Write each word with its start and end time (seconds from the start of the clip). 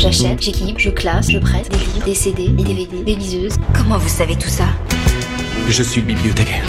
J'achète, 0.00 0.40
j'équipe, 0.40 0.78
je 0.78 0.88
classe, 0.88 1.30
je 1.30 1.38
prête 1.38 1.70
des 1.70 1.76
livres, 1.76 2.04
des 2.06 2.14
CD, 2.14 2.48
des 2.48 2.64
DVD, 2.64 3.04
des 3.04 3.14
liseuses. 3.14 3.56
Comment 3.74 3.98
vous 3.98 4.08
savez 4.08 4.34
tout 4.34 4.48
ça? 4.48 4.64
Je 5.68 5.82
suis 5.82 6.00
bibliothécaire. 6.00 6.64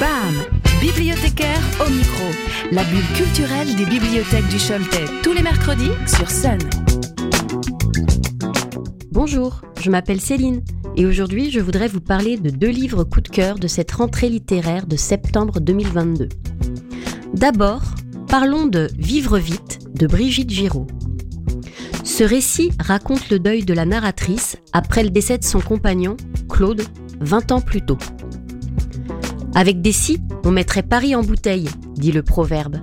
BAM 0.00 0.42
Bibliothécaire 0.80 1.60
au 1.86 1.90
micro. 1.90 2.24
La 2.72 2.82
bulle 2.84 3.04
culturelle 3.14 3.76
des 3.76 3.84
bibliothèques 3.84 4.48
du 4.48 4.56
Choletais. 4.56 5.04
Tous 5.22 5.34
les 5.34 5.42
mercredis 5.42 5.90
sur 6.06 6.30
Sun. 6.30 6.56
Bonjour, 9.12 9.60
je 9.78 9.90
m'appelle 9.90 10.22
Céline 10.22 10.62
et 10.96 11.04
aujourd'hui 11.04 11.50
je 11.50 11.60
voudrais 11.60 11.88
vous 11.88 12.00
parler 12.00 12.38
de 12.38 12.48
deux 12.48 12.70
livres 12.70 13.04
coup 13.04 13.20
de 13.20 13.28
cœur 13.28 13.58
de 13.58 13.68
cette 13.68 13.92
rentrée 13.92 14.30
littéraire 14.30 14.86
de 14.86 14.96
septembre 14.96 15.60
2022. 15.60 16.30
D'abord, 17.34 17.82
parlons 18.28 18.64
de 18.64 18.88
Vivre 18.96 19.36
vite 19.36 19.80
de 19.94 20.06
Brigitte 20.06 20.48
Giraud. 20.48 20.86
Ce 22.08 22.24
récit 22.24 22.72
raconte 22.80 23.28
le 23.28 23.38
deuil 23.38 23.64
de 23.64 23.74
la 23.74 23.84
narratrice 23.84 24.56
après 24.72 25.04
le 25.04 25.10
décès 25.10 25.36
de 25.36 25.44
son 25.44 25.60
compagnon, 25.60 26.16
Claude, 26.48 26.82
20 27.20 27.52
ans 27.52 27.60
plus 27.60 27.82
tôt. 27.82 27.98
Avec 29.54 29.82
des 29.82 29.92
si, 29.92 30.18
on 30.42 30.50
mettrait 30.50 30.82
Paris 30.82 31.14
en 31.14 31.22
bouteille, 31.22 31.68
dit 31.96 32.10
le 32.10 32.22
proverbe. 32.22 32.78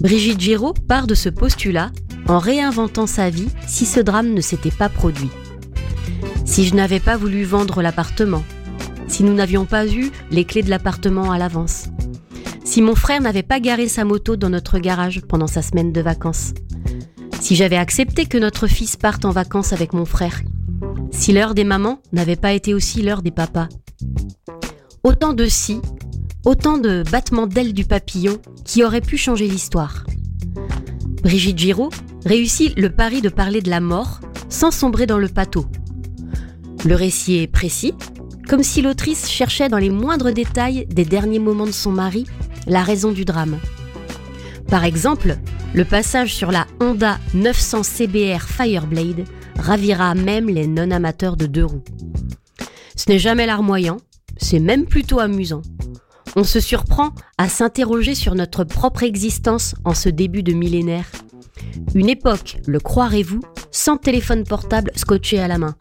Brigitte 0.00 0.40
Giraud 0.40 0.74
part 0.74 1.06
de 1.06 1.14
ce 1.14 1.28
postulat 1.28 1.92
en 2.26 2.38
réinventant 2.38 3.06
sa 3.06 3.30
vie 3.30 3.48
si 3.66 3.86
ce 3.86 4.00
drame 4.00 4.34
ne 4.34 4.40
s'était 4.40 4.70
pas 4.72 4.88
produit. 4.88 5.30
Si 6.44 6.66
je 6.66 6.74
n'avais 6.74 7.00
pas 7.00 7.16
voulu 7.16 7.44
vendre 7.44 7.80
l'appartement, 7.80 8.42
si 9.06 9.22
nous 9.22 9.34
n'avions 9.34 9.66
pas 9.66 9.86
eu 9.86 10.10
les 10.32 10.44
clés 10.44 10.62
de 10.62 10.70
l'appartement 10.70 11.30
à 11.30 11.38
l'avance, 11.38 11.84
si 12.64 12.82
mon 12.82 12.96
frère 12.96 13.20
n'avait 13.20 13.44
pas 13.44 13.60
garé 13.60 13.86
sa 13.86 14.04
moto 14.04 14.34
dans 14.34 14.50
notre 14.50 14.80
garage 14.80 15.22
pendant 15.22 15.46
sa 15.46 15.62
semaine 15.62 15.92
de 15.92 16.00
vacances, 16.00 16.54
si 17.40 17.54
j'avais 17.54 17.76
accepté 17.76 18.26
que 18.26 18.38
notre 18.38 18.66
fils 18.66 18.96
parte 18.96 19.24
en 19.24 19.30
vacances 19.30 19.72
avec 19.72 19.92
mon 19.92 20.04
frère, 20.04 20.42
si 21.10 21.32
l'heure 21.32 21.54
des 21.54 21.64
mamans 21.64 22.00
n'avait 22.12 22.36
pas 22.36 22.52
été 22.52 22.74
aussi 22.74 23.02
l'heure 23.02 23.22
des 23.22 23.30
papas. 23.30 23.68
Autant 25.02 25.32
de 25.32 25.46
si, 25.46 25.80
autant 26.44 26.78
de 26.78 27.02
battements 27.10 27.46
d'ailes 27.46 27.72
du 27.72 27.84
papillon 27.84 28.38
qui 28.64 28.84
auraient 28.84 29.00
pu 29.00 29.16
changer 29.16 29.48
l'histoire. 29.48 30.04
Brigitte 31.22 31.58
Giraud 31.58 31.90
réussit 32.24 32.76
le 32.78 32.90
pari 32.90 33.20
de 33.20 33.28
parler 33.28 33.60
de 33.60 33.70
la 33.70 33.80
mort 33.80 34.20
sans 34.48 34.70
sombrer 34.70 35.06
dans 35.06 35.18
le 35.18 35.28
pâteau. 35.28 35.66
Le 36.84 36.94
récit 36.94 37.38
est 37.38 37.46
précis, 37.46 37.94
comme 38.48 38.62
si 38.62 38.80
l'autrice 38.82 39.28
cherchait 39.28 39.68
dans 39.68 39.78
les 39.78 39.90
moindres 39.90 40.32
détails 40.32 40.86
des 40.86 41.04
derniers 41.04 41.40
moments 41.40 41.66
de 41.66 41.72
son 41.72 41.90
mari 41.90 42.26
la 42.66 42.82
raison 42.82 43.12
du 43.12 43.24
drame. 43.24 43.58
Par 44.68 44.84
exemple, 44.84 45.36
le 45.74 45.84
passage 45.84 46.34
sur 46.34 46.50
la 46.50 46.66
Honda 46.80 47.18
900 47.34 47.82
CBR 47.82 48.42
Fireblade 48.42 49.24
ravira 49.58 50.14
même 50.14 50.48
les 50.48 50.66
non-amateurs 50.66 51.36
de 51.36 51.46
deux 51.46 51.64
roues. 51.64 51.84
Ce 52.96 53.10
n'est 53.10 53.18
jamais 53.18 53.46
larmoyant, 53.46 53.98
c'est 54.36 54.58
même 54.58 54.86
plutôt 54.86 55.20
amusant. 55.20 55.62
On 56.34 56.44
se 56.44 56.60
surprend 56.60 57.10
à 57.38 57.48
s'interroger 57.48 58.14
sur 58.14 58.34
notre 58.34 58.64
propre 58.64 59.02
existence 59.02 59.74
en 59.84 59.94
ce 59.94 60.08
début 60.08 60.42
de 60.42 60.52
millénaire. 60.52 61.06
Une 61.94 62.08
époque, 62.08 62.58
le 62.66 62.80
croirez-vous, 62.80 63.40
sans 63.70 63.96
téléphone 63.96 64.44
portable 64.44 64.90
scotché 64.96 65.38
à 65.38 65.48
la 65.48 65.58
main. 65.58 65.76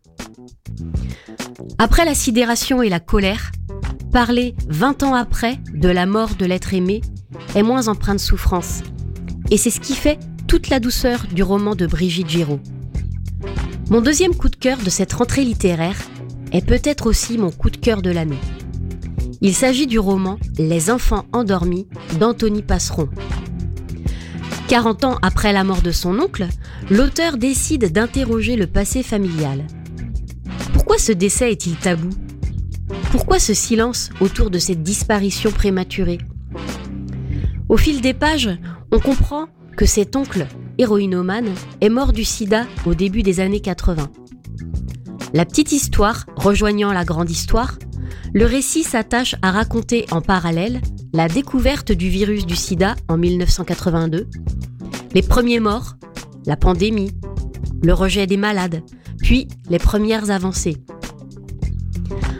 Après 1.77 2.05
la 2.05 2.13
sidération 2.13 2.81
et 2.81 2.89
la 2.89 2.99
colère, 2.99 3.51
parler 4.11 4.55
20 4.69 5.03
ans 5.03 5.13
après 5.13 5.59
de 5.73 5.89
la 5.89 6.05
mort 6.05 6.35
de 6.35 6.45
l'être 6.45 6.73
aimé 6.73 7.01
est 7.55 7.63
moins 7.63 7.87
empreint 7.87 8.15
de 8.15 8.19
souffrance. 8.19 8.83
Et 9.49 9.57
c'est 9.57 9.71
ce 9.71 9.79
qui 9.79 9.95
fait 9.95 10.19
toute 10.47 10.69
la 10.69 10.79
douceur 10.79 11.25
du 11.33 11.41
roman 11.41 11.75
de 11.75 11.87
Brigitte 11.87 12.29
Giraud. 12.29 12.59
Mon 13.89 14.01
deuxième 14.01 14.35
coup 14.35 14.49
de 14.49 14.55
cœur 14.55 14.77
de 14.77 14.89
cette 14.89 15.13
rentrée 15.13 15.43
littéraire 15.43 15.97
est 16.51 16.65
peut-être 16.65 17.07
aussi 17.07 17.37
mon 17.37 17.51
coup 17.51 17.69
de 17.69 17.77
cœur 17.77 18.01
de 18.01 18.11
l'année. 18.11 18.39
Il 19.41 19.53
s'agit 19.53 19.87
du 19.87 19.99
roman 19.99 20.37
Les 20.57 20.89
enfants 20.89 21.25
endormis 21.33 21.87
d'Anthony 22.19 22.61
Passeron. 22.61 23.09
40 24.67 25.03
ans 25.03 25.17
après 25.21 25.53
la 25.53 25.63
mort 25.63 25.81
de 25.81 25.91
son 25.91 26.19
oncle, 26.19 26.47
l'auteur 26.89 27.37
décide 27.37 27.91
d'interroger 27.91 28.55
le 28.55 28.65
passé 28.65 29.03
familial. 29.03 29.65
Pourquoi 30.73 30.97
ce 30.97 31.11
décès 31.11 31.51
est-il 31.51 31.75
tabou? 31.75 32.09
Pourquoi 33.11 33.37
ce 33.39 33.53
silence 33.53 34.09
autour 34.19 34.49
de 34.49 34.57
cette 34.57 34.81
disparition 34.81 35.51
prématurée? 35.51 36.17
Au 37.75 37.77
fil 37.77 37.99
des 37.99 38.13
pages, 38.13 38.57
on 38.93 38.99
comprend 38.99 39.47
que 39.75 39.85
cet 39.85 40.15
oncle, 40.15 40.47
héroïnomane, 40.77 41.53
est 41.81 41.89
mort 41.89 42.13
du 42.13 42.23
sida 42.23 42.65
au 42.85 42.95
début 42.95 43.21
des 43.21 43.41
années 43.41 43.59
80. 43.59 44.09
La 45.33 45.43
petite 45.43 45.73
histoire 45.73 46.25
rejoignant 46.37 46.93
la 46.93 47.03
grande 47.03 47.29
histoire, 47.29 47.77
le 48.33 48.45
récit 48.45 48.83
s'attache 48.83 49.35
à 49.41 49.51
raconter 49.51 50.05
en 50.11 50.21
parallèle 50.21 50.79
la 51.11 51.27
découverte 51.27 51.91
du 51.91 52.07
virus 52.07 52.45
du 52.45 52.55
sida 52.55 52.95
en 53.09 53.17
1982, 53.17 54.29
les 55.13 55.21
premiers 55.21 55.59
morts, 55.59 55.97
la 56.45 56.55
pandémie, 56.55 57.11
le 57.83 57.93
rejet 57.93 58.25
des 58.25 58.37
malades, 58.37 58.83
puis 59.19 59.49
les 59.69 59.79
premières 59.79 60.31
avancées. 60.31 60.77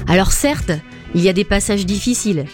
Alors 0.08 0.32
certes, 0.32 0.72
il 1.14 1.20
y 1.20 1.28
a 1.28 1.34
des 1.34 1.44
passages 1.44 1.86
difficiles. 1.86 2.46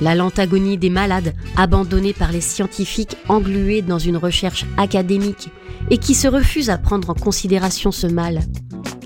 La 0.00 0.14
lente 0.14 0.38
agonie 0.38 0.78
des 0.78 0.90
malades 0.90 1.34
abandonnés 1.56 2.14
par 2.14 2.32
les 2.32 2.40
scientifiques 2.40 3.16
englués 3.28 3.82
dans 3.82 3.98
une 3.98 4.16
recherche 4.16 4.64
académique 4.76 5.48
et 5.90 5.98
qui 5.98 6.14
se 6.14 6.28
refusent 6.28 6.70
à 6.70 6.78
prendre 6.78 7.10
en 7.10 7.14
considération 7.14 7.92
ce 7.92 8.06
mal, 8.06 8.40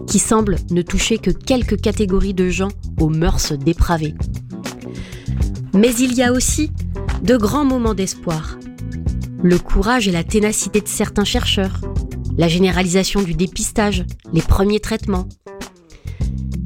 qui 0.06 0.18
semble 0.18 0.56
ne 0.70 0.82
toucher 0.82 1.18
que 1.18 1.30
quelques 1.30 1.80
catégories 1.80 2.34
de 2.34 2.48
gens 2.48 2.70
aux 3.00 3.08
mœurs 3.08 3.52
dépravées. 3.52 4.14
Mais 5.74 5.92
il 5.94 6.14
y 6.14 6.22
a 6.22 6.32
aussi 6.32 6.70
de 7.22 7.36
grands 7.36 7.64
moments 7.64 7.94
d'espoir. 7.94 8.58
Le 9.42 9.58
courage 9.58 10.06
et 10.06 10.12
la 10.12 10.24
ténacité 10.24 10.80
de 10.80 10.88
certains 10.88 11.24
chercheurs, 11.24 11.80
la 12.38 12.48
généralisation 12.48 13.22
du 13.22 13.34
dépistage, 13.34 14.04
les 14.32 14.42
premiers 14.42 14.80
traitements. 14.80 15.28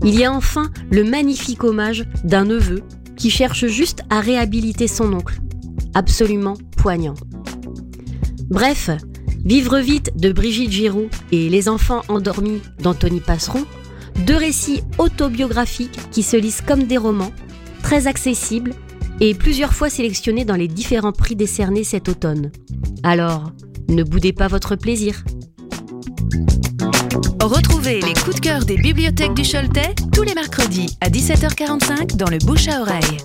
Il 0.05 0.15
y 0.15 0.25
a 0.25 0.33
enfin 0.33 0.71
le 0.91 1.05
magnifique 1.05 1.65
hommage 1.65 2.07
d'un 2.25 2.45
neveu 2.45 2.83
qui 3.19 3.31
cherche 3.31 3.67
juste 3.67 4.03
à 4.09 4.21
réhabiliter 4.21 4.89
son 4.89 5.13
oncle. 5.13 5.41
Absolument 5.95 6.55
poignant. 6.77 7.15
Bref, 8.49 8.91
Vivre 9.45 9.79
vite 9.79 10.11
de 10.17 10.33
Brigitte 10.33 10.71
Giraud 10.71 11.09
et 11.33 11.49
Les 11.49 11.69
enfants 11.69 12.03
endormis 12.09 12.61
d'Anthony 12.83 13.21
Passeron, 13.21 13.65
deux 14.27 14.37
récits 14.37 14.83
autobiographiques 14.99 15.99
qui 16.11 16.23
se 16.23 16.37
lisent 16.37 16.61
comme 16.61 16.83
des 16.83 16.99
romans, 16.99 17.33
très 17.83 18.07
accessibles 18.07 18.75
et 19.21 19.35
plusieurs 19.35 19.73
fois 19.73 19.91
sélectionnés 19.91 20.45
dans 20.45 20.57
les 20.57 20.69
différents 20.69 21.13
prix 21.13 21.37
décernés 21.37 21.85
cet 21.85 22.09
automne. 22.09 22.51
Alors, 23.03 23.53
ne 23.89 24.03
boudez 24.03 24.33
pas 24.33 24.49
votre 24.49 24.77
plaisir. 24.77 25.25
Retrouvez 27.41 28.01
les 28.01 28.15
coups 28.15 28.37
de 28.37 28.41
cœur 28.41 28.65
des 28.65 28.77
bibliothèques 28.77 29.35
du 29.35 29.43
Choletais 29.43 29.95
tous 30.13 30.23
les 30.23 30.35
mercredis 30.35 30.97
à 31.01 31.09
17h45 31.09 32.17
dans 32.17 32.29
le 32.29 32.39
Bouche 32.39 32.69
à 32.69 32.81
oreille. 32.81 33.19